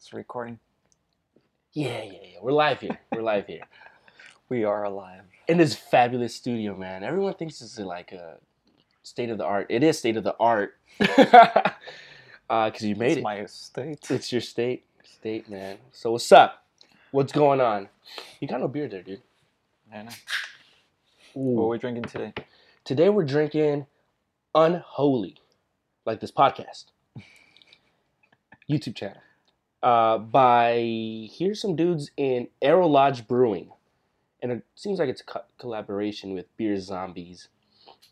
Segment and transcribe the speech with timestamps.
[0.00, 0.58] It's recording.
[1.74, 2.38] Yeah, yeah, yeah.
[2.40, 2.98] We're live here.
[3.12, 3.64] We're live here
[4.48, 5.24] We are alive.
[5.46, 7.04] in this fabulous studio, man.
[7.04, 8.38] Everyone thinks it's like a
[9.02, 9.66] state of the art.
[9.68, 13.22] It is state of the art uh, because you made it's it.
[13.22, 14.10] my estate.
[14.10, 15.76] It's your state, state, man.
[15.92, 16.64] So what's up?
[17.10, 17.90] What's going on?
[18.40, 19.20] You got no beer there, dude.
[19.92, 20.10] I know.
[21.34, 22.32] What are we drinking today?
[22.84, 23.84] Today we're drinking
[24.54, 25.36] Unholy,
[26.06, 26.86] like this podcast,
[28.70, 29.20] YouTube channel,
[29.82, 33.70] uh, by here's some dudes in Arrow Lodge Brewing,
[34.42, 37.48] and it seems like it's a co- collaboration with Beer Zombies,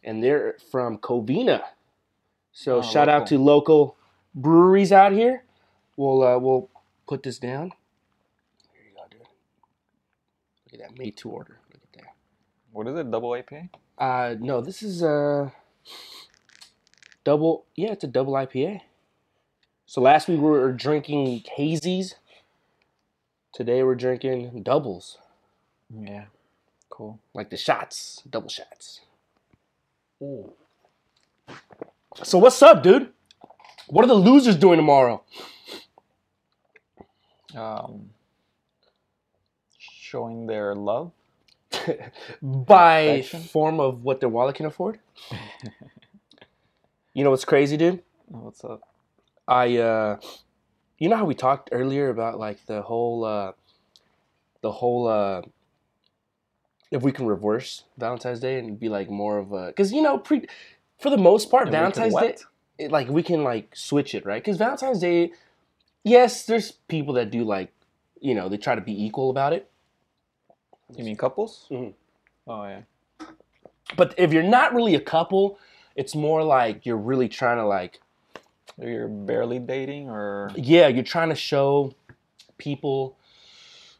[0.02, 1.62] and they're from Covina.
[2.52, 3.96] So Oh, shout out to local
[4.34, 5.44] breweries out here.
[5.96, 6.70] We'll uh, we'll
[7.06, 7.72] put this down.
[8.72, 9.20] Here you go, dude.
[9.20, 11.58] Look at that, made to order.
[11.72, 12.14] Look at that.
[12.72, 13.10] What is it?
[13.10, 13.68] Double IPA?
[13.98, 15.52] Uh, no, this is a
[17.24, 17.64] double.
[17.76, 18.80] Yeah, it's a double IPA.
[19.88, 22.12] So last week we were drinking hazies.
[23.54, 25.16] Today we're drinking doubles,
[25.88, 26.26] Yeah.
[26.90, 27.18] Cool.
[27.32, 29.00] like the shots, double shots.
[30.22, 30.52] Ooh.
[32.22, 33.14] So what's up, dude?
[33.86, 35.22] What are the losers doing tomorrow?
[37.56, 38.10] Um,
[39.78, 41.12] showing their love.
[42.42, 43.40] By Affection?
[43.40, 44.98] form of what their wallet can afford.
[47.14, 48.02] you know what's crazy, dude?
[48.26, 48.82] What's up?
[49.48, 50.18] I uh
[50.98, 53.52] you know how we talked earlier about like the whole uh
[54.60, 55.42] the whole uh
[56.90, 60.18] if we can reverse Valentine's Day and be like more of a cuz you know
[60.18, 60.46] pre
[60.98, 62.36] for the most part And Valentine's Day
[62.78, 64.44] it, like we can like switch it, right?
[64.44, 65.32] Cuz Valentine's Day
[66.04, 67.72] yes, there's people that do like
[68.20, 69.70] you know, they try to be equal about it.
[70.96, 71.66] You mean couples?
[71.70, 71.94] Mhm.
[72.46, 72.82] Oh yeah.
[73.96, 75.58] But if you're not really a couple,
[75.96, 78.00] it's more like you're really trying to like
[78.80, 81.94] You're barely dating, or yeah, you're trying to show
[82.58, 83.16] people,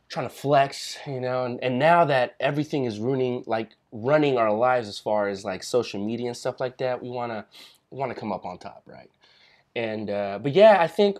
[0.09, 4.53] trying to flex, you know, and, and now that everything is ruining, like running our
[4.53, 7.47] lives as far as like social media and stuff like that, we wanna
[7.91, 9.11] wanna come up on top, right?
[9.75, 11.19] And uh, but yeah, I think,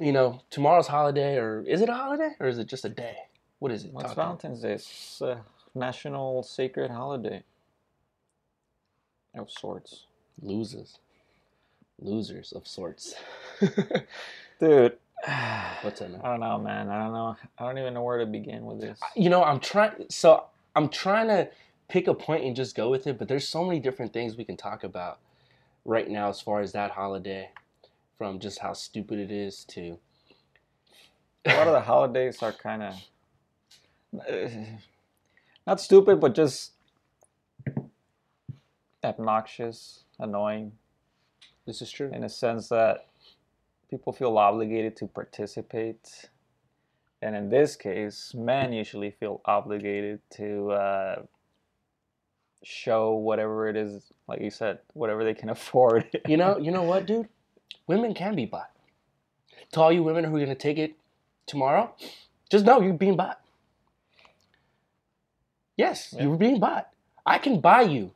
[0.00, 3.16] you know, tomorrow's holiday, or is it a holiday, or is it just a day?
[3.58, 3.92] What is it?
[3.92, 4.16] what's Talk.
[4.16, 4.74] Valentine's Day?
[4.74, 5.40] It's a
[5.74, 7.42] national sacred holiday
[9.36, 10.04] of sorts.
[10.40, 10.98] Losers,
[12.00, 13.14] losers of sorts.
[14.60, 14.96] Dude.
[15.82, 16.10] What's that?
[16.10, 16.20] Man?
[16.22, 16.88] I don't know, man.
[16.88, 17.36] I don't know.
[17.58, 19.00] I don't even know where to begin with this.
[19.16, 20.44] you know i'm trying so
[20.76, 21.48] i'm trying to
[21.88, 24.44] pick a point and just go with it but there's so many different things we
[24.44, 25.18] can talk about
[25.84, 27.50] right now as far as that holiday
[28.16, 29.98] from just how stupid it is to
[31.44, 32.94] a lot of the holidays are kind of
[35.66, 36.72] not stupid, but just
[39.04, 40.72] obnoxious, annoying,
[41.68, 42.10] this is true.
[42.12, 43.06] in a sense that
[43.90, 46.30] people feel obligated to participate.
[47.22, 51.22] And in this case, men usually feel obligated to uh,
[52.64, 56.08] show whatever it is, like you said, whatever they can afford.
[56.26, 57.28] you know you know what dude?
[57.86, 58.70] Women can be bought.
[59.72, 60.94] To all you women who are going to take it
[61.46, 61.94] tomorrow
[62.50, 63.40] just know you're being bought.
[65.76, 66.24] Yes Yeah.
[66.24, 66.88] you're being bought.
[67.26, 68.12] I can buy you.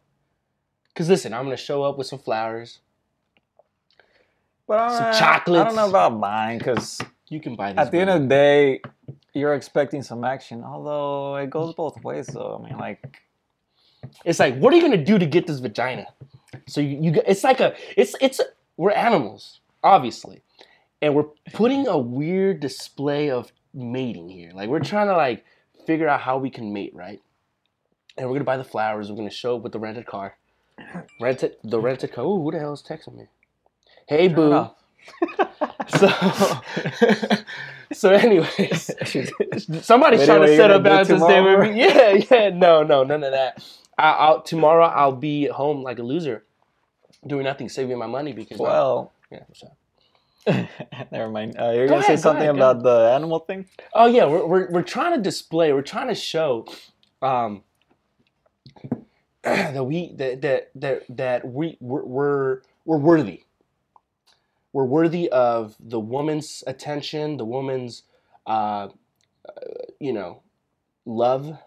[0.89, 2.81] Because listen i'm going to show up with some flowers
[4.67, 7.79] But I don't, Some know- I don't know about mine because you can buy this
[7.87, 8.81] at the end of the day,
[9.35, 10.63] you're expecting some action.
[10.65, 12.61] Although it goes both ways, though.
[12.61, 13.19] I mean, like,
[14.25, 16.07] It's like, what are you gonna do to get this vagina?
[16.69, 18.41] So you, you it's like a, it's it's
[18.77, 20.43] we're animals, obviously,
[21.01, 24.51] and we're putting a weird display of mating here.
[24.55, 25.45] Like we're trying to like
[25.87, 27.21] figure out how we can mate, right?
[28.19, 29.09] And we're gonna buy the flowers.
[29.11, 30.37] We're gonna show up with the rented car,
[31.21, 32.25] rented the rented car.
[32.25, 33.25] Ooh, who the hell is texting me?
[34.13, 34.69] Hey, boo.
[35.89, 36.09] So,
[37.93, 38.91] so anyways,
[39.85, 41.81] somebody's trying to set up Valentine's Day with me.
[41.81, 43.65] Yeah, yeah, no, no, none of that.
[43.99, 46.45] I, I'll tomorrow I'll be at home like a loser,
[47.27, 49.41] doing nothing, saving my money because well, yeah.
[49.47, 51.11] what's up?
[51.13, 51.57] never mind.
[51.59, 53.67] Uh, you're Go gonna say ahead, go something ahead, go about the animal thing.
[53.93, 56.67] Oh yeah, we're, we're we're trying to display, we're trying to show,
[57.21, 57.63] um,
[59.43, 63.43] that we that that that that we we're we're, we're worthy.
[64.73, 68.05] We're worthy of the woman's attention, the woman's,
[68.47, 68.89] uh,
[69.47, 69.51] uh,
[70.01, 70.43] you know,
[71.05, 71.59] love,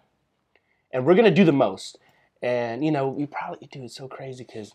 [0.91, 1.97] and we're gonna do the most.
[2.41, 4.73] And you know, you probably dude, it's so crazy because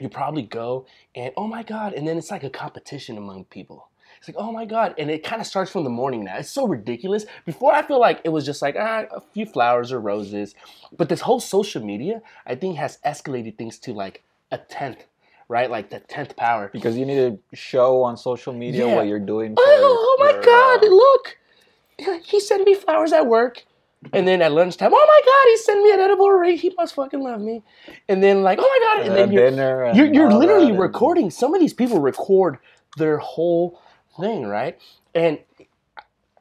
[0.00, 3.88] you probably go and oh my god, and then it's like a competition among people.
[4.18, 6.36] It's like, oh my god, and it kind of starts from the morning now.
[6.38, 7.26] It's so ridiculous.
[7.44, 10.54] Before I feel like it was just like ah, a few flowers or roses,
[10.96, 15.04] but this whole social media, I think, has escalated things to like a tenth,
[15.48, 15.70] right?
[15.70, 16.70] Like the tenth power.
[16.72, 18.96] because you need to show on social media Yeah.
[18.96, 19.54] what you're doing.
[19.56, 19.62] Oh,
[20.00, 20.88] oh my God!
[20.88, 23.64] uh, Look, he sent me flowers at work,
[24.12, 26.56] and then at lunchtime, oh my God, he sent me an edible ring.
[26.58, 27.62] He must fucking love me.
[28.08, 29.92] And then like, oh my God, and then you're dinner.
[29.94, 31.30] you're, you're literally recording.
[31.30, 32.58] Some of these people record
[32.96, 33.80] their whole
[34.18, 34.78] thing, right?
[35.14, 35.38] And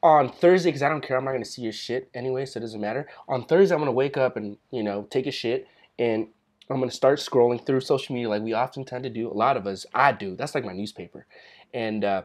[0.02, 2.62] on Thursday, because I don't care, I'm not gonna see your shit anyway, so it
[2.62, 3.08] doesn't matter.
[3.28, 5.68] On Thursday, I'm gonna wake up and you know take a shit,
[5.98, 6.28] and
[6.74, 9.30] I'm gonna start scrolling through social media like we often tend to do.
[9.30, 10.36] A lot of us, I do.
[10.36, 11.28] That's like my newspaper,
[11.74, 12.24] and uh,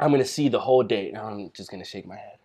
[0.00, 2.38] I'm gonna see the whole day, and I'm just gonna shake my head.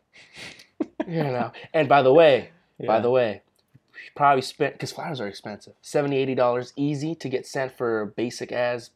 [1.08, 1.52] you know.
[1.74, 2.50] And by the way,
[2.88, 3.42] by the way,
[4.16, 8.52] probably spent because flowers are expensive 70 80 dollars easy to get sent for basic
[8.52, 8.92] as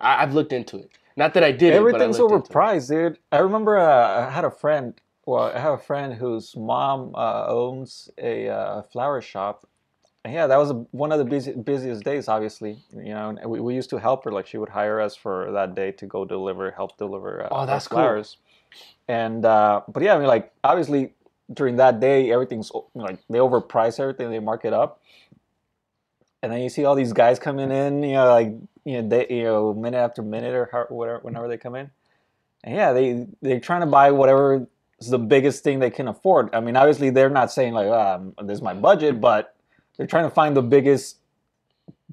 [0.00, 0.90] I, I've looked into it.
[1.16, 2.68] Not that I did Everything's it, but I looked into it.
[2.68, 3.18] overpriced, dude.
[3.32, 5.00] I remember uh, I had a friend.
[5.26, 9.66] Well, I have a friend whose mom uh, owns a uh, flower shop.
[10.26, 12.78] Yeah, that was a, one of the busy, busiest days, obviously.
[12.94, 14.32] You know, and we, we used to help her.
[14.32, 17.66] Like she would hire us for that day to go deliver, help deliver uh, Oh,
[17.66, 17.98] that's cool.
[19.08, 21.14] And uh, but yeah, I mean, like obviously
[21.52, 25.00] during that day, everything's like they overprice everything, they mark it up.
[26.42, 29.26] And then you see all these guys coming in, you know, like you know, they,
[29.28, 31.90] you know, minute after minute or how, whatever, whenever they come in.
[32.64, 34.66] And yeah, they they're trying to buy whatever
[35.00, 36.54] is the biggest thing they can afford.
[36.54, 39.56] I mean, obviously they're not saying like, ah, this is my budget, but
[40.00, 41.18] they're trying to find the biggest,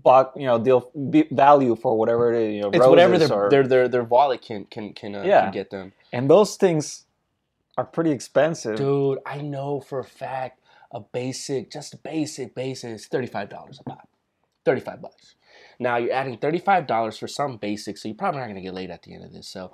[0.04, 0.92] buck, you know, deal
[1.32, 4.42] value for whatever it is, you know, It's whatever their, or- their their their wallet
[4.42, 5.44] can can can, uh, Yeah.
[5.44, 5.94] can get them.
[6.12, 7.06] and those things
[7.78, 8.76] are pretty expensive.
[8.76, 10.60] Dude, I know for a fact
[10.92, 14.10] a basic, just a basic basic is thirty five dollars a pop,
[14.66, 15.36] thirty five bucks.
[15.80, 18.74] Now you're adding thirty five dollars for some basics, so you're probably not gonna get
[18.74, 19.48] laid at the end of this.
[19.48, 19.72] So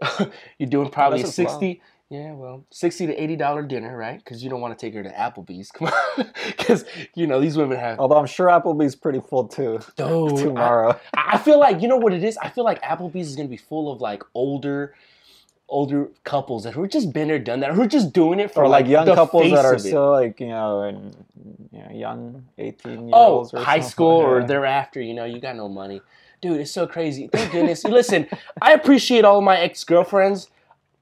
[0.58, 1.80] you're doing probably a Unless sixty.
[2.12, 4.18] Yeah, well, sixty to eighty dollar dinner, right?
[4.18, 5.70] Because you don't want to take her to Applebee's.
[5.72, 7.98] Come on, because you know these women have.
[7.98, 11.00] Although I'm sure Applebee's pretty full too Dude, tomorrow.
[11.14, 12.36] I I feel like you know what it is.
[12.36, 14.94] I feel like Applebee's is gonna be full of like older,
[15.70, 18.52] older couples that who have just been there, done that, who are just doing it
[18.52, 21.16] for or like young the couples that are still like you know, and
[21.72, 23.90] you know, young eighteen year oh or high something.
[23.90, 25.00] school or thereafter.
[25.00, 26.02] You know, you got no money,
[26.42, 26.60] dude.
[26.60, 27.30] It's so crazy.
[27.32, 27.84] Thank goodness.
[27.84, 28.28] Listen,
[28.60, 30.50] I appreciate all my ex girlfriends.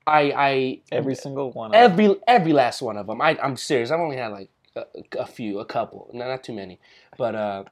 [0.06, 1.72] I I every single one.
[1.72, 3.20] of every every last one of them.
[3.20, 3.90] I I'm serious.
[3.90, 4.84] I've only had like a,
[5.18, 6.80] a few, a couple, no, not too many,
[7.18, 7.64] but uh,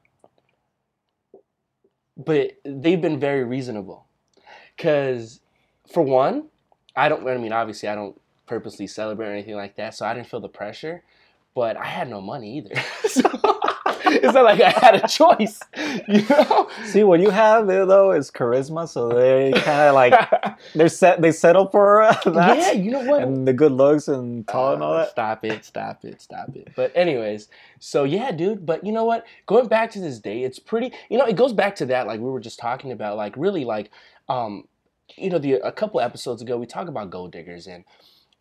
[2.17, 4.07] but they've been very reasonable.
[4.79, 5.41] Cause
[5.93, 6.49] for one,
[6.97, 7.27] I don't.
[7.29, 10.41] I mean, obviously, I don't purposely celebrate or anything like that, so I didn't feel
[10.41, 11.03] the pressure.
[11.55, 12.75] But I had no money either,
[13.09, 13.23] so
[14.11, 15.61] it's not like I had a choice,
[16.09, 16.69] you know.
[16.85, 20.15] See, what you have eh, though is charisma, so they kind of like
[20.75, 21.21] they're set.
[21.23, 22.59] They settle for uh, that.
[22.59, 23.23] yeah, you know what?
[23.23, 25.11] and the good looks and tall and all Uh, that.
[25.11, 26.69] Stop it, stop it, stop it.
[26.77, 28.65] But anyways, so yeah, dude.
[28.67, 29.25] But you know what?
[29.47, 30.93] Going back to this day, it's pretty.
[31.09, 33.65] You know, it goes back to that, like we were just talking about, like really,
[33.65, 33.91] like,
[34.29, 34.65] um,
[35.17, 37.85] you know, the a couple episodes ago we talked about gold diggers, and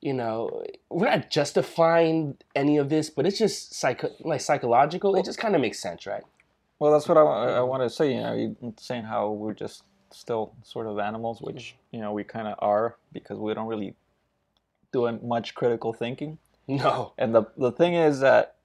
[0.01, 5.15] you know, we're not justifying any of this, but it's just psycho, like psychological.
[5.15, 6.23] It just kind of makes sense, right?
[6.79, 8.13] Well, that's what I, I want to say.
[8.13, 12.47] You know, saying how we're just still sort of animals, which you know we kind
[12.47, 13.95] of are because we don't really
[14.91, 16.37] do much critical thinking.
[16.67, 17.13] No.
[17.17, 18.55] And the the thing is that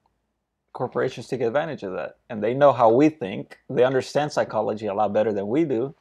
[0.73, 3.57] corporations take advantage of that, and they know how we think.
[3.69, 5.95] They understand psychology a lot better than we do.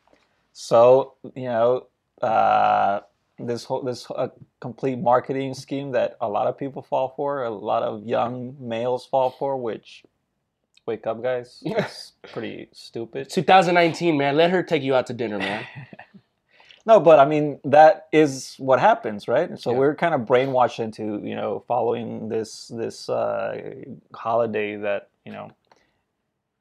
[0.53, 1.87] So you know,
[2.21, 3.01] uh,
[3.39, 4.29] this whole this uh,
[4.63, 9.05] complete marketing scheme that a lot of people fall for, a lot of young males
[9.05, 10.05] fall for, which
[10.87, 13.29] wake up, guys, it's pretty stupid.
[13.29, 14.37] 2019, man.
[14.37, 15.67] Let her take you out to dinner, man.
[16.85, 19.57] No, but I mean that is what happens, right?
[19.57, 19.79] So Yeah.
[19.79, 23.75] we're kind of brainwashed into you know following this this uh,
[24.13, 25.53] holiday that you know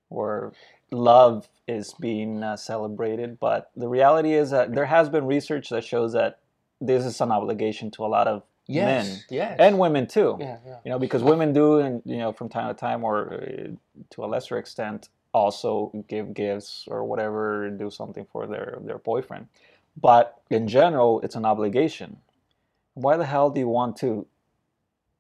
[0.09, 0.51] where
[0.91, 3.39] love is being uh, celebrated.
[3.39, 6.40] But the reality is that there has been research that shows that
[6.81, 8.85] this is an obligation to a lot of Yes.
[9.29, 9.55] men Yes.
[9.59, 10.37] and women too.
[10.39, 10.77] yeah, yeah.
[10.85, 13.67] You know, because women do, and you know, from time to time, or uh,
[14.11, 19.47] to a lesser extent, also give gifts or whatever, do something for their their boyfriend.
[19.99, 22.17] But in general, it's an obligation.
[22.93, 24.25] Why the hell do you want to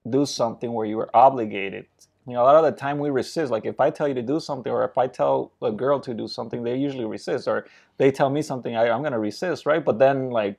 [0.09, 1.85] do something where you are obligated?
[2.27, 3.51] You know, a lot of the time we resist.
[3.51, 6.13] Like if I tell you to do something, or if I tell a girl to
[6.13, 7.65] do something, they usually resist, or
[7.97, 9.83] they tell me something, I, I'm gonna resist, right?
[9.83, 10.57] But then like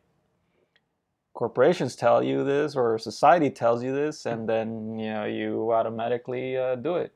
[1.34, 6.56] corporations tell you this or society tells you this and then you know you automatically
[6.56, 7.12] uh, do it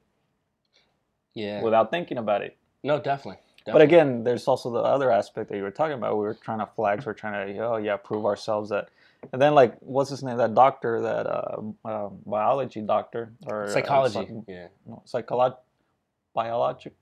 [1.34, 1.62] Yeah.
[1.62, 3.40] without thinking about it no, definitely.
[3.66, 6.60] but again there's also the other aspect that you were talking about we were trying
[6.60, 8.88] to flags we're trying to oh yeah prove ourselves that
[9.32, 13.68] and then like what's his name that doctor that uh, uh, biology doctor or uh,
[13.68, 14.14] psychology.
[14.14, 14.68] psych- yeah.
[14.86, 15.56] no, psycholo-
[16.34, 16.94] biologic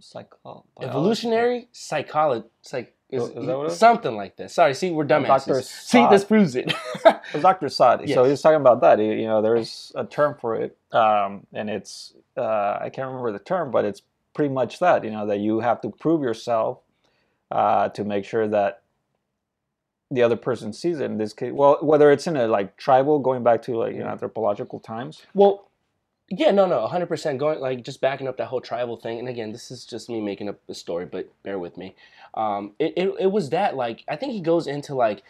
[0.00, 4.50] Psycho- evolutionary psychology, psych, is, is that what something like that.
[4.50, 5.26] Sorry, see, we're Dr.
[5.26, 5.64] dumbasses.
[5.64, 6.72] See, this proves it.
[7.04, 7.68] It was Dr.
[7.68, 8.06] Sadi.
[8.08, 8.26] So Yes.
[8.26, 8.98] he was talking about that.
[8.98, 13.38] You know, there's a term for it, um, and it's uh, I can't remember the
[13.38, 14.02] term, but it's
[14.34, 15.04] pretty much that.
[15.04, 16.78] You know, that you have to prove yourself
[17.50, 18.82] uh, to make sure that
[20.10, 21.06] the other person sees it.
[21.06, 24.00] In this case, well, whether it's in a like tribal, going back to like you
[24.00, 25.22] know anthropological times.
[25.34, 25.68] Well,
[26.30, 29.18] yeah, no, no, 100% going, like, just backing up that whole tribal thing.
[29.18, 31.94] And again, this is just me making up a story, but bear with me.
[32.34, 35.22] Um, it, it, it was that, like, I think he goes into, like,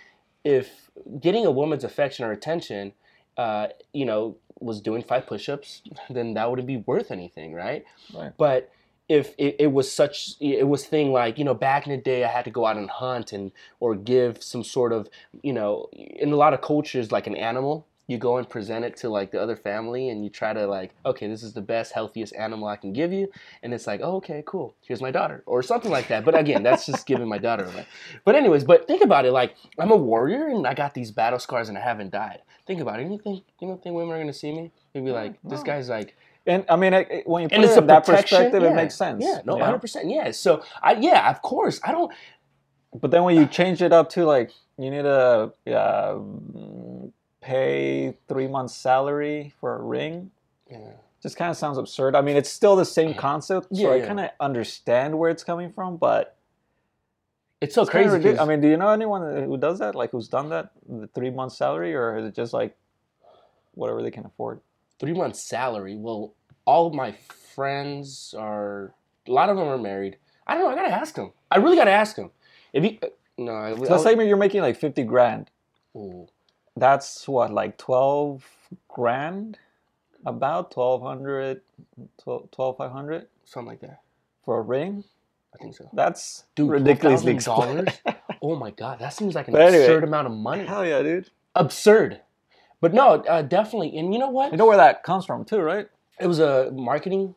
[0.45, 2.93] if getting a woman's affection or attention,
[3.37, 7.85] uh, you know, was doing five push ups, then that wouldn't be worth anything, right?
[8.15, 8.33] Right.
[8.37, 8.71] But
[9.09, 12.25] if it, it was such, it was thing like, you know, back in the day,
[12.25, 15.09] I had to go out and hunt and, or give some sort of,
[15.43, 18.97] you know, in a lot of cultures, like an animal, you go and present it
[18.99, 21.93] to like the other family and you try to like okay this is the best
[21.93, 23.29] healthiest animal i can give you.
[23.63, 24.77] And it's like oh, okay cool.
[24.87, 25.43] Here's my daughter.
[25.47, 26.25] Or something like that.
[26.25, 27.87] But again that's just giving my daughter away.
[28.25, 31.39] But anyways but think about it like i'm a warrior and i got these battle
[31.39, 32.41] scars and i haven't died.
[32.67, 33.11] Think about it.
[33.11, 34.71] You think you don't think women are going to see me?
[34.93, 37.65] They'd be like this guy's like And I mean, I- I- when you put and
[37.65, 39.25] it in that perspective, yeah, it makes sense.
[39.25, 42.13] yeah no 100% yeah so i yeah of course i don't
[43.01, 47.13] But then when you change it up to like you need to uh, mm,
[47.45, 50.31] pay three months' salary for a ring,
[50.71, 50.79] yeah.
[51.23, 52.17] just kind of sounds absurd.
[52.17, 54.07] I mean, it's still the same concept, so Yeah, I yeah.
[54.07, 56.37] kind of understand where it's coming from, but
[57.61, 59.95] it's so it's crazy I mean, do you know anyone who does that?
[59.95, 60.71] Like, who's done that?
[60.89, 62.77] The three months' salary, or is it just like
[63.73, 64.61] whatever they can afford?
[64.99, 65.97] three months salary.
[65.97, 66.35] Well,
[66.65, 67.13] all of my
[67.55, 68.95] friends are
[69.29, 70.17] a lot of them are married.
[70.47, 70.71] I don't know.
[70.71, 71.33] I gotta ask them.
[71.51, 72.31] I really gotta ask them.
[72.73, 75.51] If you uh, no, I, So let's say you're making like fifty grand.
[75.97, 76.27] Ooh,
[76.77, 78.45] That's what, like twelve
[78.89, 79.59] grand,
[80.27, 81.61] about 1200
[82.23, 84.01] 12 12,500 something like that.
[84.45, 85.05] for a ring.
[85.55, 85.89] I think so.
[85.93, 87.87] That's Dude, ridiculously $12,000?
[87.89, 88.01] expensive.
[88.43, 89.85] Oh my god, that seems like an anyway.
[89.85, 90.67] absurd amount of money.
[90.67, 91.31] Hell yeah, dude!
[91.55, 92.21] Absurd.
[92.81, 93.97] But no, uh, definitely.
[93.97, 94.51] And you know what?
[94.53, 95.89] You know where that comes from too, right?
[96.21, 97.35] It was a marketing.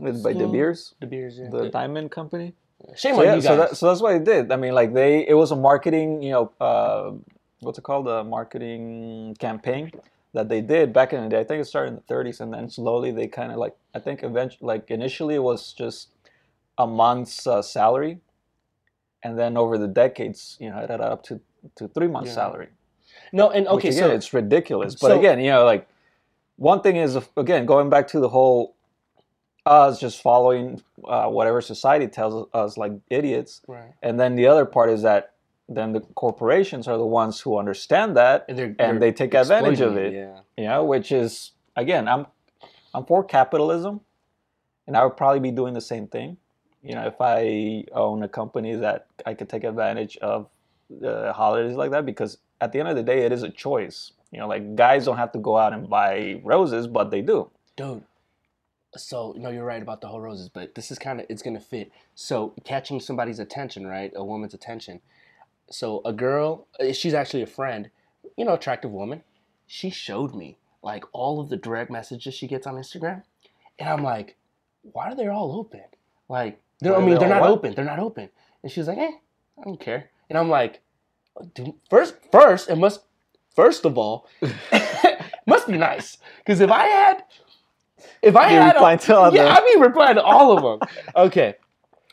[0.00, 1.38] It's by De Beers, The beers.
[1.38, 1.50] Yeah.
[1.50, 2.54] the diamond company.
[2.94, 3.44] Shame So, on yeah, you guys.
[3.48, 4.50] so, that, so that's what it did.
[4.52, 7.12] I mean, like they, it was a marketing, you know, uh,
[7.60, 9.90] what's it called, a marketing campaign
[10.34, 11.40] that they did back in the day.
[11.40, 13.98] I think it started in the 30s, and then slowly they kind of like, I
[13.98, 16.08] think eventually, like initially it was just
[16.78, 18.18] a month's uh, salary,
[19.22, 21.40] and then over the decades, you know, it added up to
[21.74, 22.34] to three months' Yeah.
[22.34, 22.68] salary.
[23.32, 24.94] no, and Which, okay, again, so it's ridiculous.
[24.94, 25.88] But so- again, you know, like
[26.56, 28.76] one thing is again going back to the whole
[29.64, 33.92] us just following uh, whatever society tells us like idiots, right.
[34.02, 35.32] and then the other part is that
[35.68, 39.34] then the corporations are the ones who understand that, and, they're, and they're they take
[39.34, 40.12] advantage of it.
[40.12, 40.40] Yeah.
[40.56, 42.26] You know, which is again, I'm
[42.94, 44.00] I'm for capitalism,
[44.86, 46.36] and I would probably be doing the same thing.
[46.82, 50.48] You know, if I own a company that I could take advantage of
[51.04, 54.12] uh, holidays like that, because at the end of the day, it is a choice.
[54.30, 57.50] You know, like guys don't have to go out and buy roses, but they do.
[57.76, 58.04] dude
[58.98, 61.60] so no you're right about the whole roses but this is kind of it's gonna
[61.60, 65.00] fit so catching somebody's attention right a woman's attention
[65.70, 67.90] so a girl uh, she's actually a friend
[68.36, 69.22] you know attractive woman.
[69.66, 73.22] She showed me like all of the direct messages she gets on instagram
[73.78, 74.36] and i'm like
[74.92, 75.82] why are they all open?
[76.28, 77.50] Like they're, i mean they they're not what?
[77.50, 78.28] open they're not open.
[78.62, 79.10] And she's like eh
[79.58, 80.10] i don't care.
[80.30, 80.80] And i'm like
[81.90, 83.00] first first it must
[83.54, 84.28] first of all
[85.46, 86.18] must be nice.
[86.38, 87.24] Because if i had
[88.22, 90.80] if I You had, a- to all yeah, the- I mean, reply to all of
[90.80, 90.88] them.
[91.16, 91.54] Okay,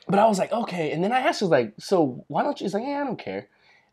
[0.07, 2.65] but I was like, okay, and then I asked her like, so why don't you?
[2.65, 3.47] She's like, yeah, I don't care.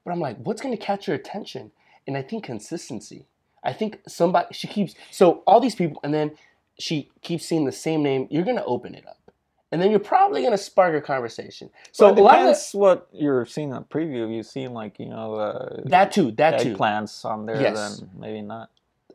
[0.04, 1.70] But I'm like, what's gonna catch your attention?
[2.06, 3.26] And I think consistency.
[3.62, 6.32] I think somebody she keeps so all these people, and then
[6.78, 8.26] she keeps seeing the same name.
[8.30, 9.30] You're gonna open it up,
[9.70, 11.68] and then you're probably gonna spark a conversation.
[11.92, 14.34] So So it a lot of depends what you're seeing in the preview.
[14.34, 16.74] You've seen like you know uh, that too, that too.
[16.74, 17.98] eggplants on there, Yes.
[17.98, 18.70] then maybe not.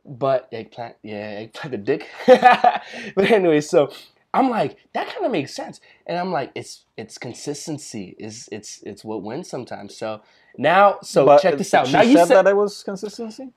[0.06, 2.08] But eggplant, yeah, eggplant the dick.
[2.28, 3.92] but anyway, so
[4.36, 5.80] I'm like, that kind of makes sense.
[6.06, 9.96] And I'm like, it's it's consistency is it's it's what wins sometimes.
[9.96, 10.22] So
[10.58, 11.92] now, so But check this out.
[11.92, 13.52] Now you said said that it was consistency.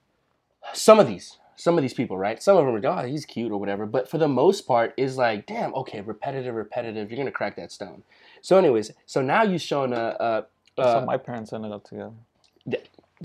[0.73, 2.41] some of these, some of these people, right?
[2.41, 3.87] Some of them are, oh, he's cute or whatever.
[3.87, 7.11] But for the most part, is like, damn, okay, repetitive, repetitive.
[7.11, 8.05] You're gonna crack that stone.
[8.41, 10.17] So, anyways, so now you've shown a.
[10.21, 10.47] a,
[10.79, 12.13] a how my parents ended up together.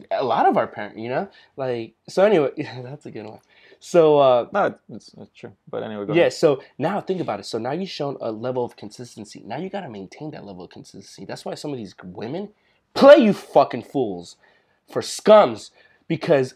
[0.09, 2.25] a lot of our parents, you know, like so.
[2.25, 2.49] Anyway,
[2.83, 3.39] that's a good one.
[3.85, 5.51] So uh, No, it's, it's true.
[5.69, 6.33] But anyway, go Yeah, ahead.
[6.33, 7.45] so now think about it.
[7.45, 9.43] So now you've shown a level of consistency.
[9.45, 11.25] Now you got to maintain that level of consistency.
[11.25, 12.49] That's why some of these women
[12.93, 14.37] play you fucking fools
[14.91, 15.71] for scums
[16.07, 16.55] because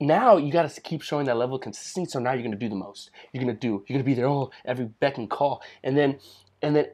[0.00, 2.10] now you got to keep showing that level of consistency.
[2.10, 3.10] So now you're going to do the most.
[3.32, 5.62] You're going to do, you're going to be there, oh, every beck and call.
[5.82, 6.18] And then,
[6.62, 6.86] and then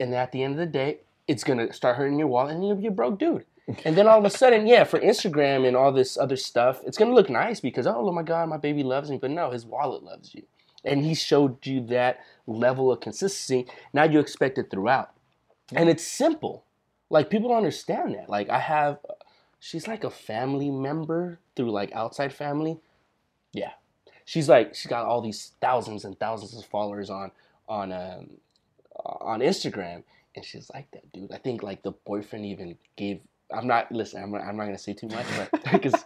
[0.00, 2.66] and then at the end of the day, it's gonna start hurting your wallet, and
[2.66, 3.44] you'll be a broke dude.
[3.84, 6.96] And then all of a sudden, yeah, for Instagram and all this other stuff, it's
[6.96, 9.18] gonna look nice because oh oh my god, my baby loves me.
[9.18, 10.44] But no, his wallet loves you,
[10.84, 13.70] and he showed you that level of consistency.
[13.92, 15.10] Now you expect it throughout,
[15.74, 16.64] and it's simple.
[17.10, 18.30] Like people don't understand that.
[18.30, 18.98] Like I have,
[19.60, 22.78] she's like a family member through like outside family.
[23.52, 23.72] Yeah,
[24.24, 27.32] she's like she's got all these thousands and thousands of followers on
[27.68, 28.30] on um,
[29.04, 31.32] on Instagram, and she's like that, dude.
[31.32, 33.20] I think like the boyfriend even gave.
[33.52, 34.22] I'm not listen.
[34.22, 36.04] I'm, I'm not gonna say too much, but because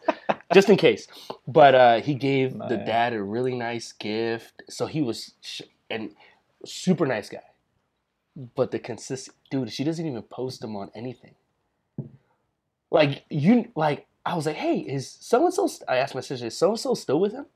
[0.52, 1.08] just in case.
[1.46, 6.14] But uh, he gave the dad a really nice gift, so he was sh- and
[6.64, 7.42] super nice guy.
[8.54, 11.34] But the consistent dude, she doesn't even post them on anything.
[12.90, 15.68] Like you, like I was like, hey, is so and so?
[15.88, 17.46] I asked my sister, is so and so still with him?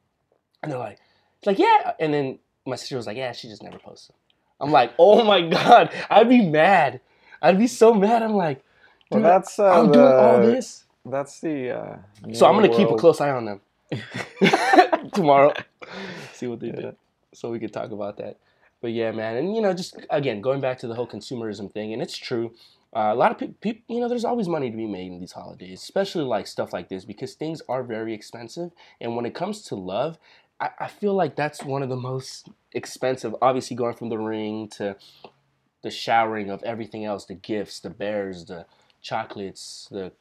[0.63, 0.99] And they're like,
[1.39, 1.93] it's like yeah.
[2.01, 4.17] And then my sister was like, yeah, she just never posts them.
[4.61, 7.01] I'm like, oh my god, I'd be mad.
[7.41, 8.23] I'd be so mad.
[8.23, 8.65] I'm like,
[9.11, 10.85] Well, dude, that's uh, I'm doing all this.
[11.05, 11.71] That's the.
[11.71, 11.97] Uh,
[12.33, 13.61] So I'm gonna new keep a close eye on them
[15.15, 15.55] tomorrow.
[16.33, 16.73] See what they Yeah.
[16.73, 16.97] do,
[17.35, 18.39] so we could talk about that.
[18.83, 21.93] But yeah, man, and you know, just again going back to the whole consumerism thing,
[21.93, 22.55] and it's true.
[22.97, 25.33] Uh, a lot of people, you know, there's always money to be made in these
[25.33, 28.71] holidays, especially like stuff like this, because things are very expensive.
[29.01, 30.19] And when it comes to love,
[30.61, 33.35] I, I feel like that's one of the most expensive.
[33.43, 34.97] Obviously, going from the ring to
[35.83, 38.67] the showering of everything else, the gifts, the bears, the
[39.07, 40.13] chocolates, the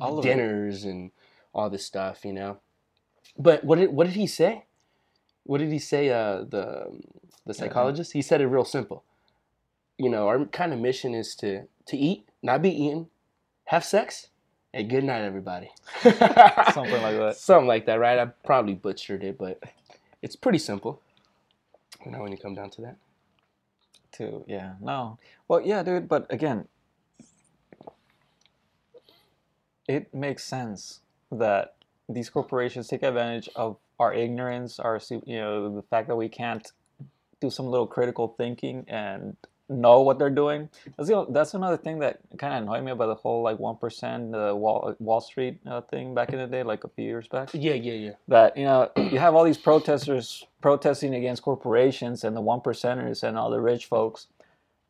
[0.00, 0.28] All of it.
[0.28, 1.10] dinners and
[1.54, 2.58] all this stuff, you know.
[3.36, 4.64] But what did what did he say?
[5.44, 6.10] What did he say?
[6.10, 6.66] Uh, the
[7.46, 8.12] the psychologist.
[8.12, 9.04] He said it real simple.
[9.98, 13.08] You know, our kind of mission is to to eat, not be eaten,
[13.66, 14.28] have sex,
[14.72, 15.70] and good night, everybody.
[16.02, 17.34] Something like that.
[17.36, 18.18] Something like that, right?
[18.18, 19.62] I probably butchered it, but
[20.22, 21.00] it's pretty simple.
[22.04, 22.96] You know, when you come down to that.
[24.18, 25.18] To Yeah, no.
[25.48, 26.08] Well, yeah, dude.
[26.08, 26.68] But again,
[29.88, 31.74] it makes sense that
[32.08, 36.70] these corporations take advantage of our ignorance, our you know the fact that we can't
[37.40, 39.36] do some little critical thinking and
[39.68, 40.68] know what they're doing.
[40.96, 43.76] That's the, that's another thing that kind of annoyed me about the whole like one
[43.76, 47.28] percent uh, Wall Wall Street uh, thing back in the day, like a few years
[47.28, 48.12] back Yeah, yeah, yeah.
[48.28, 53.22] that you know you have all these protesters protesting against corporations and the one percenters
[53.22, 54.26] and all the rich folks.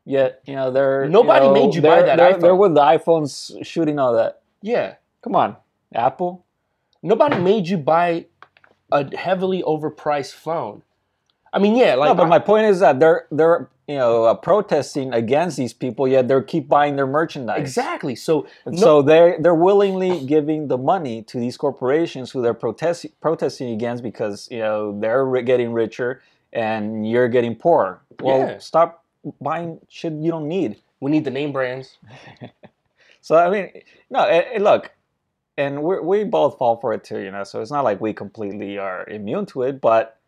[0.04, 2.80] Yet you know they're Nobody you know, made you buy that They're, they're with the
[2.80, 4.41] iPhones shooting all that.
[4.62, 4.94] Yeah.
[5.22, 5.56] Come on,
[5.94, 6.44] Apple.
[7.02, 8.26] Nobody made you buy
[8.90, 10.82] a heavily overpriced phone.
[11.52, 14.24] I mean, yeah, like no, but I- my point is that they're they're you know
[14.24, 17.60] uh, protesting against these people, yet they keep buying their merchandise.
[17.60, 18.14] exactly.
[18.16, 23.06] So no- so they they're willingly giving the money to these corporations who they're protest,
[23.20, 26.22] protesting against because you know they're getting richer
[26.52, 28.00] and you're getting poorer.
[28.22, 28.58] Well, Yeah.
[28.58, 29.04] stop
[29.40, 30.76] buying shit you don't need.
[31.00, 31.98] we need the name brands.
[33.22, 33.70] So I mean,
[34.10, 34.90] no, eh, eh, look,
[35.56, 37.44] and we we both fall for it too, you know.
[37.44, 40.18] So it's not like we completely are immune to it, but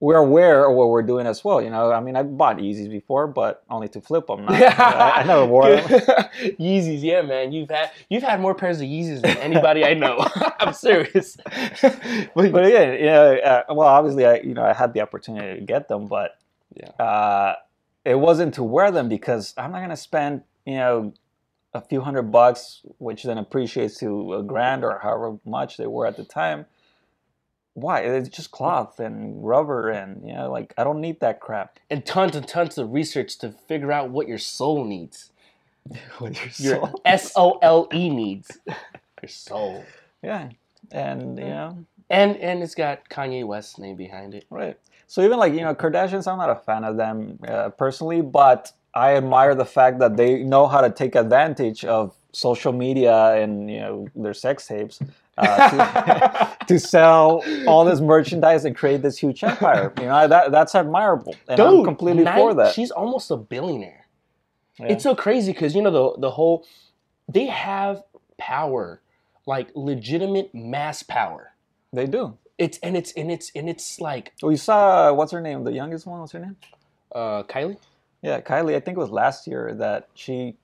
[0.00, 1.60] we're aware of what we're doing as well.
[1.62, 4.44] You know, I mean, I bought Yeezys before, but only to flip them.
[4.44, 5.88] Not, I, I never wore them.
[6.60, 7.52] Yeezys, yeah, man.
[7.52, 10.26] You've had you've had more pairs of Yeezys than anybody I know.
[10.60, 11.36] I'm serious.
[11.82, 15.60] but, but again, you know, uh, well, obviously, I you know I had the opportunity
[15.60, 16.38] to get them, but
[16.74, 16.90] Yeah.
[17.04, 17.54] uh,
[18.04, 21.12] it wasn't to wear them because I'm not gonna spend you know
[21.76, 26.06] a few hundred bucks, which then appreciates to a grand or however much they were
[26.06, 26.66] at the time.
[27.74, 28.00] Why?
[28.00, 31.78] It's just cloth and rubber, and you know, like I don't need that crap.
[31.90, 35.30] and tons and tons of research to figure out what your soul needs.
[36.20, 38.58] Your soul S O L E needs.
[38.66, 39.84] Your soul.
[40.22, 40.48] yeah,
[40.90, 41.84] and you know.
[42.10, 44.46] And and it's got Kanye West's name behind it.
[44.50, 44.76] Right.
[45.06, 48.72] So even like you know Kardashians, I'm not a fan of them uh, personally, but
[48.96, 53.70] I admire the fact that they know how to take advantage of social media and
[53.70, 55.00] you know their sex tapes
[55.38, 59.92] uh, to, to sell all this merchandise and create this huge empire.
[59.98, 62.74] You know that that's admirable, and I'm completely nine- for that.
[62.74, 64.06] She's almost a billionaire.
[64.78, 64.86] Yeah.
[64.92, 66.66] It's so crazy because you know the the whole
[67.28, 68.02] they have
[68.38, 69.00] power,
[69.46, 71.52] like legitimate mass power.
[71.92, 72.36] they do.
[72.58, 75.64] It's and it's and it's and it's like you saw what's her name?
[75.64, 76.20] The youngest one.
[76.20, 76.56] What's her name?
[77.14, 77.76] uh, Kylie.
[78.26, 78.74] Yeah, Kylie.
[78.74, 80.56] I think it was last year that she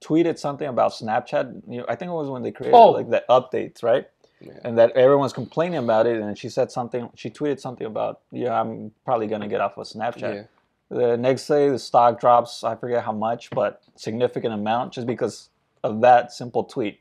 [0.00, 1.62] tweeted something about Snapchat.
[1.68, 2.90] You know, I think it was when they created Oh.
[2.90, 4.08] like the updates, right?
[4.40, 4.54] Yeah.
[4.64, 7.08] And that everyone's complaining about it, and she said something.
[7.14, 10.42] She tweeted something about, "Yeah, I'm probably gonna get off of Snapchat." Yeah.
[10.90, 12.64] The next day, the stock drops.
[12.64, 15.50] I forget how much, but significant amount, just because
[15.84, 17.00] of that simple tweet.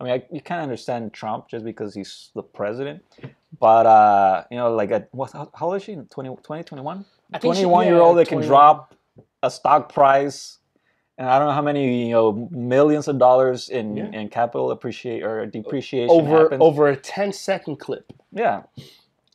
[0.00, 3.04] I mean, I, you can't understand Trump just because he's the president,
[3.58, 5.32] but uh, you know, like at what?
[5.32, 5.96] How, how old is she?
[5.96, 7.04] 20, 20 21?
[7.34, 8.94] I think she- 21 year old yeah, that can drop
[9.42, 10.58] a stock price,
[11.18, 14.10] and I don't know how many you know millions of dollars in Yeah.
[14.12, 16.60] in capital appreciate or depreciation over happens.
[16.62, 18.12] over a 10 second clip.
[18.32, 18.62] Yeah.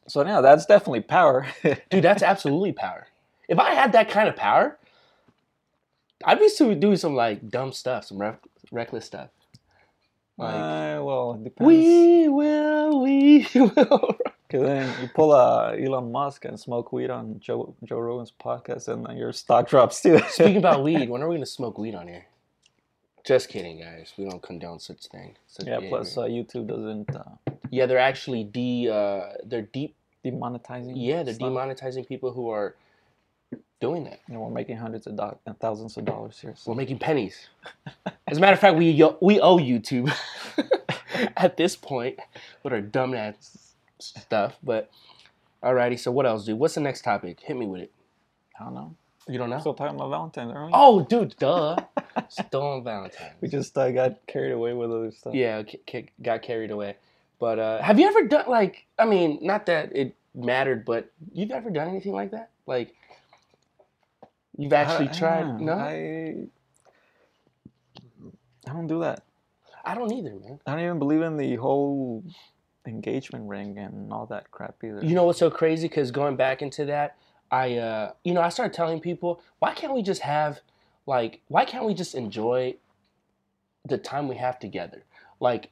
[0.08, 1.46] So yeah, that's definitely power.
[1.90, 3.08] Dude, that's absolutely power.
[3.50, 4.78] If I had that kind of power,
[6.26, 8.40] I'd be still doing some like dumb stuff, some reck
[8.72, 9.30] reckless stuff.
[10.38, 11.68] Like, Uh, well, it depends.
[11.68, 14.18] we will, we will.
[14.50, 18.88] Cause then you pull a Elon Musk and smoke weed on Joe Joe Rogan's podcast,
[18.88, 20.20] and then your stock drops too.
[20.30, 22.26] Speaking about weed, when are we gonna smoke weed on here?
[23.26, 24.14] Just kidding, guys.
[24.18, 25.36] We don't condone such thing.
[25.48, 25.76] Such yeah.
[25.76, 25.90] behavior.
[25.98, 29.96] Plus, uh, YouTube doesn't uh, yeah, they're actually de, uh, they're deep.
[30.24, 30.94] demonetizing.
[30.96, 31.52] Yeah, they're stuff.
[31.52, 32.76] demonetizing people who are
[33.80, 34.22] doing that.
[34.28, 36.54] And we're making hundreds of dollars and thousands of dollars here.
[36.56, 36.72] So.
[36.72, 37.50] We're making pennies.
[38.28, 40.14] As a matter of fact, we we owe YouTube
[41.38, 42.20] at this point
[42.64, 43.67] with our dumb ass
[44.00, 44.58] stuff.
[44.64, 44.90] But
[45.64, 46.60] alrighty, so what else, dude?
[46.60, 47.40] What's the next topic?
[47.42, 47.92] Hit me with it.
[48.60, 48.96] I don't know.
[49.28, 49.60] You don't know?
[49.60, 50.72] Still talking about Valentine's, aren't we?
[50.74, 51.76] oh, dude, duh.
[52.30, 53.34] Still on Valentine's.
[53.42, 55.34] We just uh, got carried away with other stuff.
[55.36, 56.96] yeah, ca- ca- got carried away.
[57.40, 58.86] But uh, have you ever done like?
[58.98, 62.50] I mean, not that it mattered, but you've ever done anything like that?
[62.66, 62.96] Like,
[64.58, 65.42] you've actually I- tried?
[65.46, 66.36] yeah, no, I, I
[68.70, 69.24] I don't do that.
[69.86, 70.60] I don't either, man.
[70.66, 72.24] I don't even believe in the whole
[72.88, 75.04] engagement ring and all that crap either.
[75.04, 75.88] You know what's so crazy?
[75.88, 77.18] Because going back into that,
[77.52, 80.62] I, uh, you know, I started telling people, why can't we just have,
[81.06, 82.76] like, why can't we just enjoy
[83.86, 85.04] the time we have together?
[85.40, 85.70] Like,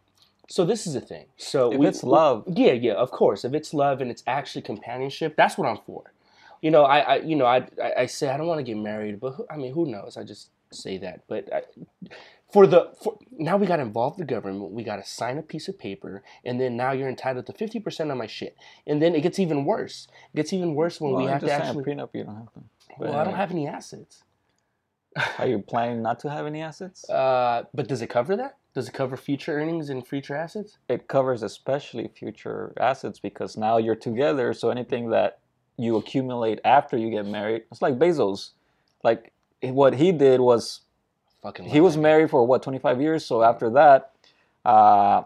[0.48, 1.26] so this is the thing.
[1.38, 3.44] So if we- it's love, yeah, yeah, of course.
[3.44, 6.14] If it's love and it's actually companionship, that's what I'm for.
[6.62, 8.78] You know, I, I you know, I, I, I say I don't want to get
[8.78, 10.18] married, but who, I mean, who knows?
[10.18, 11.22] I just say that.
[11.28, 11.64] But I,
[12.52, 14.72] for the for, now, we got to involve the government.
[14.72, 17.80] We got to sign a piece of paper, and then now you're entitled to fifty
[17.80, 18.56] percent of my shit.
[18.88, 20.08] And then it gets even worse.
[20.34, 21.84] It gets even worse when well, we have to actually.
[21.84, 22.10] prenup.
[22.14, 22.62] You don't have to.
[22.98, 24.24] Well, I don't have any assets.
[25.38, 27.10] Are you planning not to have any assets?
[27.10, 28.58] Uh, but does it cover that?
[28.74, 30.78] Does it cover future earnings and future assets?
[30.90, 34.54] it covers especially future assets because now you're together.
[34.54, 35.40] So anything that
[35.78, 38.52] you accumulate after you get married, it's like Bezos.
[39.04, 39.32] Like
[39.62, 40.82] what he did was
[41.46, 41.66] Fucking.
[41.66, 43.26] he was married for what 25 years.
[43.26, 44.12] So after that,
[44.66, 45.24] uh,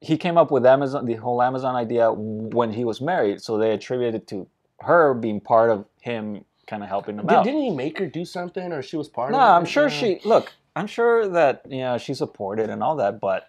[0.00, 3.40] he came up with Amazon, the whole Amazon idea when he was married.
[3.40, 4.48] So they attributed to
[4.80, 7.44] her being part of him, kind of helping him Did, out.
[7.44, 9.42] didn't he make her do something, or she was part No, of?
[9.44, 10.52] No, I'm sure she look.
[10.76, 13.48] I'm sure that you know she supported and all that, but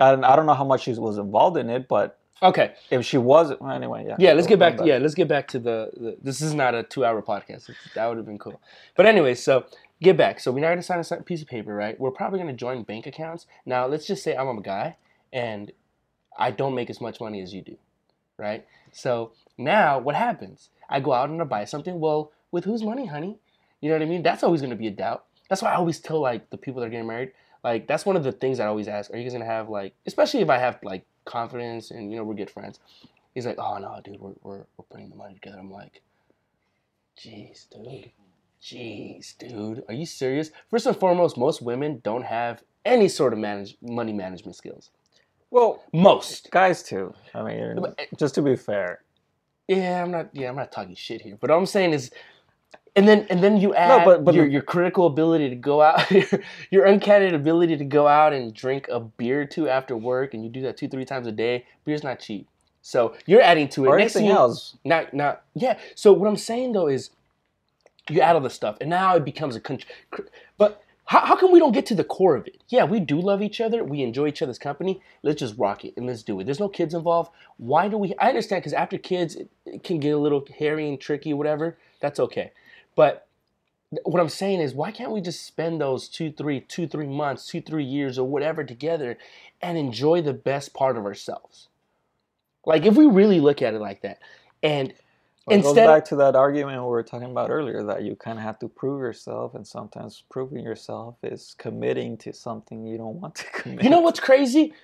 [0.00, 1.88] I don't, I don't know how much she was involved in it.
[1.88, 2.74] But Okay.
[2.90, 4.16] if she was, well, anyway, yeah.
[4.18, 4.76] Yeah, let's get back.
[4.76, 6.16] To, yeah, let's get back to the, the.
[6.22, 7.70] This is not a two-hour podcast.
[7.94, 8.60] That would have been cool.
[8.96, 9.66] But anyway, so
[10.00, 10.40] get back.
[10.40, 11.98] So we're not gonna sign a piece of paper, right?
[11.98, 13.46] We're probably gonna join bank accounts.
[13.66, 14.96] Now, let's just say I'm a guy
[15.32, 15.72] and
[16.38, 17.76] I don't make as much money as you do,
[18.36, 18.64] right?
[18.92, 20.70] So now what happens?
[20.88, 21.98] I go out and I buy something.
[21.98, 23.38] Well, with whose money, honey?
[23.80, 24.22] You know what I mean?
[24.22, 25.24] That's always gonna be a doubt.
[25.48, 27.32] That's why I always tell like the people that are getting married.
[27.64, 29.10] Like that's one of the things I always ask.
[29.12, 32.24] Are you guys gonna have like, especially if I have like confidence and you know
[32.24, 32.80] we're good friends.
[33.34, 35.58] He's like, oh no, dude, we're, we're, we're putting the money together.
[35.58, 36.02] I'm like,
[37.16, 38.10] jeez, dude.
[38.60, 39.84] Jeez, dude.
[39.88, 40.50] Are you serious?
[40.70, 44.90] First and foremost, most women don't have any sort of manage, money management skills.
[45.50, 46.50] Well, Most.
[46.50, 47.14] guys too.
[47.34, 49.02] I mean, eh, just to be fair.
[49.66, 50.30] Yeah, I'm not.
[50.32, 51.36] Yeah, I'm not talking shit here.
[51.40, 52.10] But all I'm saying is,
[52.98, 55.80] and then and then you add but- but your the- your critical ability to go
[55.80, 56.24] out, your,
[56.70, 60.42] your uncanny ability to go out and drink a beer or two after work, and
[60.44, 61.64] you do that two three times a day.
[61.84, 62.48] Beer's not cheap,
[62.82, 63.88] so you're adding to it.
[63.88, 64.76] Or Next thing anything you- else.
[64.84, 65.78] Not, not, yeah.
[65.94, 67.10] So what I'm saying though is,
[68.10, 69.88] you add all this stuff, and now it becomes a country.
[70.56, 72.58] But how, how come we don't get to the core of it?
[72.68, 73.82] Yeah, we do love each other.
[73.82, 75.00] We enjoy each other's company.
[75.22, 76.44] Let's just rock it and let's do it.
[76.44, 77.30] There's no kids involved.
[77.56, 78.14] Why do we?
[78.18, 81.78] I understand because after kids, it, it can get a little hairy and tricky, whatever.
[82.00, 82.52] That's okay.
[82.98, 83.28] But
[84.04, 87.46] what I'm saying is, why can't we just spend those two, three, two, three months,
[87.48, 89.18] two, three years, or whatever together,
[89.62, 91.68] and enjoy the best part of ourselves?
[92.66, 94.20] Like if we really look at it like that,
[94.62, 94.94] and
[95.46, 98.38] Well, it goes back to that argument we were talking about earlier that you kind
[98.38, 103.20] of have to prove yourself, and sometimes proving yourself is committing to something you don't
[103.20, 103.84] want to commit.
[103.84, 104.74] You know what's crazy?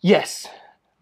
[0.00, 0.48] Yes,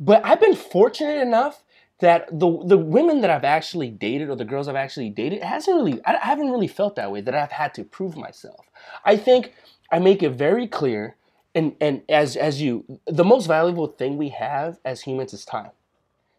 [0.00, 1.64] but I've been fortunate enough
[2.00, 5.76] that the the women that I've actually dated or the girls I've actually dated hasn't
[5.76, 8.66] really I I haven't really felt that way that I've had to prove myself.
[9.04, 9.52] I think
[9.90, 11.16] I make it very clear,
[11.54, 15.70] and and as as you, the most valuable thing we have as humans is time.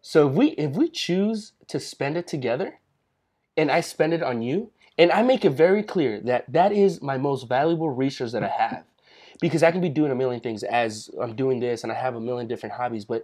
[0.01, 2.79] So if we if we choose to spend it together,
[3.55, 7.01] and I spend it on you, and I make it very clear that that is
[7.01, 8.83] my most valuable resource that I have
[9.41, 12.15] because I can be doing a million things as I'm doing this and I have
[12.15, 13.23] a million different hobbies, but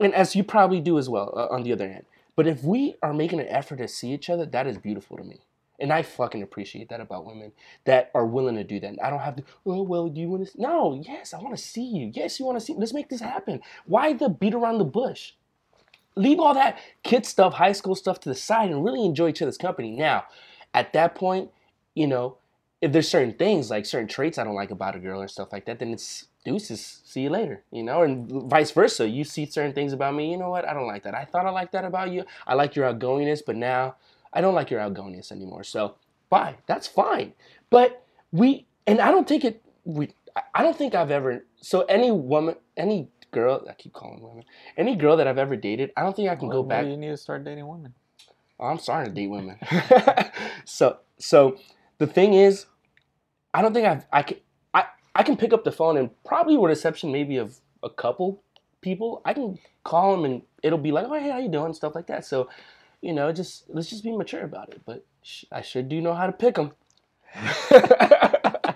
[0.00, 2.04] and as you probably do as well uh, on the other end.
[2.36, 5.24] But if we are making an effort to see each other, that is beautiful to
[5.24, 5.40] me.
[5.80, 7.52] And I fucking appreciate that about women
[7.84, 8.96] that are willing to do that.
[9.02, 10.50] I don't have to, oh, well, do you want to?
[10.50, 10.60] See?
[10.60, 12.10] No, yes, I want to see you.
[12.12, 12.74] Yes, you want to see.
[12.76, 13.60] Let's make this happen.
[13.86, 15.32] Why the beat around the bush?
[16.16, 19.42] Leave all that kid stuff, high school stuff to the side and really enjoy each
[19.42, 19.92] other's company.
[19.92, 20.24] Now,
[20.74, 21.50] at that point,
[21.94, 22.38] you know,
[22.80, 25.52] if there's certain things like certain traits I don't like about a girl or stuff
[25.52, 27.00] like that, then it's deuces.
[27.04, 29.08] See you later, you know, and vice versa.
[29.08, 30.66] You see certain things about me, you know what?
[30.66, 31.14] I don't like that.
[31.14, 32.24] I thought I liked that about you.
[32.46, 33.96] I like your outgoingness, but now
[34.32, 35.64] I don't like your outgoingness anymore.
[35.64, 35.96] So
[36.30, 36.56] bye.
[36.66, 37.34] That's fine.
[37.70, 39.62] But we, and I don't think it.
[39.84, 40.10] We,
[40.54, 41.44] I don't think I've ever.
[41.60, 44.44] So any woman, any girl, I keep calling women,
[44.76, 46.86] any girl that I've ever dated, I don't think I can Well, go back.
[46.86, 47.94] you need to start dating women.
[48.60, 49.58] Oh, I'm starting to date women.
[50.64, 51.58] so so
[51.98, 52.66] the thing is,
[53.54, 54.38] I don't think I've I can
[55.14, 58.40] I, I can pick up the phone and probably with exception maybe of a couple
[58.80, 61.94] people, I can call them and it'll be like, oh hey, how you doing, stuff
[61.94, 62.24] like that.
[62.24, 62.48] So,
[63.00, 64.80] you know, just let's just be mature about it.
[64.86, 66.72] But sh- I sure do know how to pick them.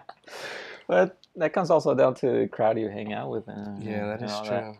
[0.88, 3.48] But that comes also down to the crowd you hang out with.
[3.48, 4.76] And, yeah, that you is know, true.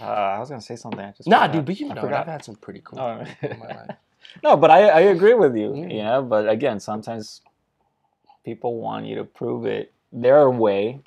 [0.00, 1.00] Uh, I was gonna say something.
[1.00, 1.52] I just Nah, forgot.
[1.52, 2.20] dude, but you I know, forgot.
[2.20, 3.24] I've had some pretty cool Oh.
[3.42, 3.96] in my life.
[4.44, 5.70] no, but I, I agree with you.
[5.70, 5.92] Mm.
[5.96, 7.40] Yeah, but again, sometimes
[8.44, 11.00] people want you to prove it their way.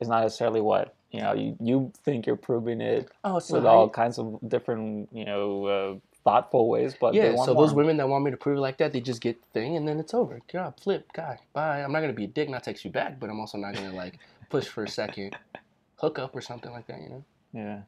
[0.00, 1.32] is not necessarily what you know.
[1.32, 5.94] You you think you're proving it Oh, with all kinds of different you know uh,
[6.24, 8.60] thoughtful ways, but they yeah, want so those women that want me to prove it
[8.60, 10.40] like that, they just get the thing and then it's over.
[10.58, 11.82] Up, flip, guy, bye.
[11.82, 13.74] I'm not gonna be a dick, I not text you back, but I'm also not
[13.74, 14.18] gonna like
[14.50, 15.36] push for a second
[15.96, 17.24] hookup or something like that, you know?
[17.52, 17.80] Yeah.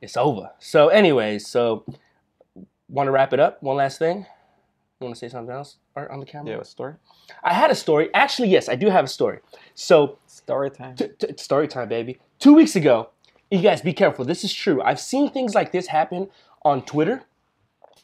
[0.00, 0.50] It's over.
[0.58, 1.84] So anyways, so
[2.88, 3.62] wanna wrap it up?
[3.62, 4.18] One last thing?
[4.18, 6.50] You wanna say something else On the camera?
[6.50, 6.60] Yeah.
[6.60, 6.94] A story.
[7.42, 8.10] I had a story.
[8.12, 9.38] Actually, yes, I do have a story.
[9.74, 10.94] So Story time.
[10.96, 12.18] T- t- story time, baby.
[12.38, 13.08] Two weeks ago,
[13.50, 14.24] you guys be careful.
[14.24, 14.82] This is true.
[14.82, 16.28] I've seen things like this happen
[16.62, 17.22] on Twitter,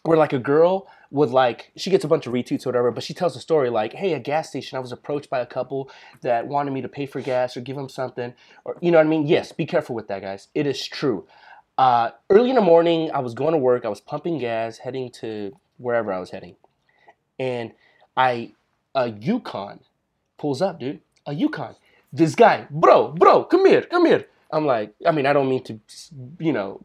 [0.05, 3.05] where like a girl would like she gets a bunch of retweets or whatever, but
[3.05, 5.91] she tells a story like, "Hey, a gas station, I was approached by a couple
[6.23, 8.33] that wanted me to pay for gas or give them something,"
[8.65, 9.27] or you know what I mean.
[9.27, 10.49] Yes, be careful with that, guys.
[10.55, 11.27] It is true.
[11.77, 13.85] Uh, early in the morning, I was going to work.
[13.85, 16.57] I was pumping gas, heading to wherever I was heading,
[17.43, 17.73] and
[18.17, 18.53] I
[18.95, 19.81] a Yukon
[20.39, 21.01] pulls up, dude.
[21.27, 21.75] A Yukon.
[22.13, 24.27] This guy, bro, bro, come here, come here.
[24.55, 25.81] I'm like, I mean, I don't mean to,
[26.39, 26.79] you know,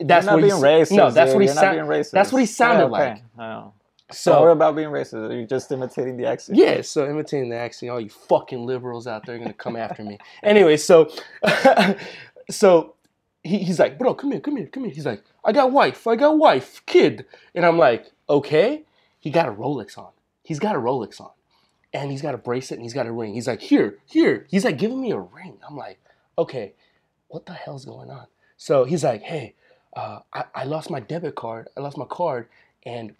[0.00, 0.96] that's You're not what being he racist.
[0.96, 1.34] No, that's dude.
[1.36, 3.22] what he You're not sound- being that's what he sounded Yeah, okay.
[3.36, 3.42] like.
[3.50, 3.72] Don't
[4.12, 5.28] So worry about being racist.
[5.30, 6.56] Are You're just imitating the accent.
[6.58, 10.02] Yeah, so imitating the accent, all you fucking liberals out there are gonna come after
[10.02, 10.16] me.
[10.42, 11.10] Anyway, so
[12.50, 12.94] so
[13.42, 14.92] he, he's like, bro, come here, come here, come here.
[14.94, 17.26] He's like, I got wife, I got wife, kid.
[17.54, 18.82] And I'm like, okay.
[19.20, 20.10] He got a Rolex on.
[20.42, 21.30] He's got a Rolex on.
[21.92, 23.34] And he's got a bracelet and he's got a ring.
[23.34, 24.46] He's like, here, here.
[24.48, 25.58] He's like giving me a ring.
[25.68, 26.00] I'm like,
[26.38, 26.74] okay,
[27.28, 28.26] what the hell's going on?
[28.56, 29.54] So he's like, hey,
[29.96, 31.68] uh, I, I lost my debit card.
[31.76, 32.48] I lost my card
[32.84, 33.14] and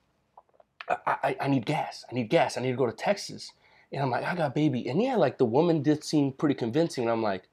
[0.89, 2.05] I, I, I need gas.
[2.11, 2.57] I need gas.
[2.57, 3.53] I need to go to Texas.
[3.93, 4.89] And I'm like, I got baby.
[4.89, 7.05] And yeah, like the woman did seem pretty convincing.
[7.05, 7.45] And I'm like,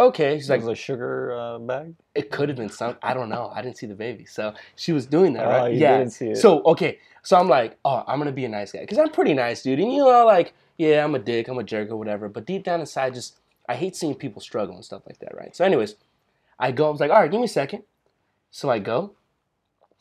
[0.00, 0.36] okay.
[0.38, 1.94] She's like, like a sugar uh, bag.
[2.14, 2.96] it could have been some.
[3.02, 3.50] I don't know.
[3.54, 4.24] I didn't see the baby.
[4.26, 5.72] So she was doing that, Oh, right?
[5.72, 5.98] you yeah.
[5.98, 6.36] didn't see it.
[6.36, 6.98] So okay.
[7.22, 9.78] So I'm like, oh, I'm gonna be a nice guy because I'm pretty nice, dude.
[9.80, 12.28] And you know, like, yeah, I'm a dick, I'm a jerk or whatever.
[12.28, 13.36] But deep down inside, just
[13.68, 15.54] I hate seeing people struggle and stuff like that, right?
[15.54, 15.96] So, anyways,
[16.58, 16.86] I go.
[16.88, 17.82] I was like, all right, give me a second.
[18.50, 19.14] So I go.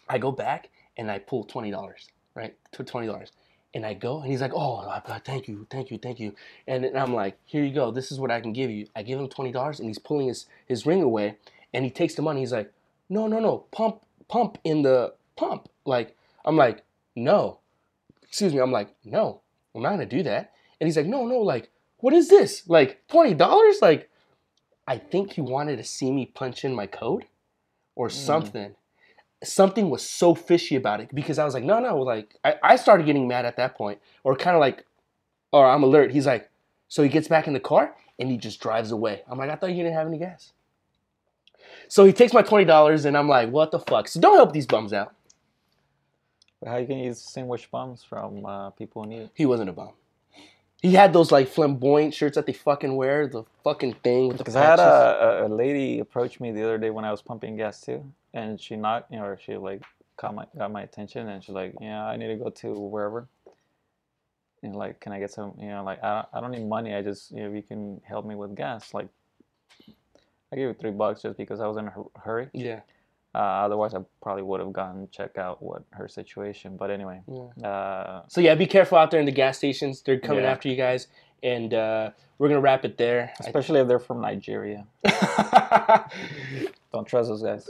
[0.10, 2.56] I go back and I pull twenty dollars, right?
[2.74, 3.32] To twenty dollars.
[3.78, 6.34] And I go, and he's like, "Oh, I- I- thank you, thank you, thank you."
[6.66, 7.92] And then I'm like, "Here you go.
[7.92, 10.30] This is what I can give you." I give him twenty dollars, and he's pulling
[10.30, 11.38] his his ring away,
[11.76, 12.40] and he takes the money.
[12.40, 12.74] He's like,
[13.08, 16.86] "No, no, no, pump, pump in the pump." Like, I'm like,
[17.16, 17.60] "No,"
[18.24, 18.62] excuse me.
[18.62, 19.42] I'm like, "No,
[19.76, 22.68] I'm not gonna do that." And he's like, "No, no, like, what is this?
[22.68, 23.80] Like, twenty dollars?
[23.80, 24.10] Like,
[24.88, 27.28] I think he wanted to see me punch in my code,
[27.94, 28.12] or mm.
[28.12, 28.76] something."
[29.44, 32.76] Something was so fishy about it because I was like, no, no, like I, I
[32.76, 34.86] started getting mad at that point, or kind of like,
[35.52, 36.12] or I'm alert.
[36.12, 36.50] He's like,
[36.88, 39.22] so he gets back in the car and he just drives away.
[39.30, 40.54] I'm like, I thought you didn't have any gas.
[41.88, 44.08] So he takes my twenty dollars and I'm like, what the fuck?
[44.08, 45.14] So don't help these bums out.
[46.66, 49.30] How you can you distinguish bums from uh, people who need it?
[49.36, 49.92] He wasn't a bum.
[50.82, 54.44] He had those like flamboyant shirts that they fucking wear, the fucking thing with the
[54.44, 57.58] Because I had a, a lady approach me the other day when I was pumping
[57.58, 58.04] gas too,
[58.38, 59.82] and she knocked, you know, she like
[60.18, 63.28] caught my got my attention, and she's like, "Yeah, I need to go to wherever."
[64.64, 65.54] And like, can I get some?
[65.60, 66.94] You know, like I don't, I don't need money.
[66.96, 69.08] I just, you know, if you can help me with gas, like,
[70.52, 72.48] I gave her three bucks just because I was in a hurry.
[72.54, 72.80] yeah,
[73.36, 76.76] Uh, otherwise, I probably would have gone check out what her situation.
[76.78, 77.68] But anyway, yeah.
[77.70, 80.02] uh, So yeah, be careful out there in the gas stations.
[80.02, 80.52] They're coming Yeah.
[80.54, 81.08] after you guys,
[81.44, 83.34] and uh, we're gonna wrap it there.
[83.42, 84.88] especially if they're from Nigeria,
[86.92, 87.70] don't trust those guys.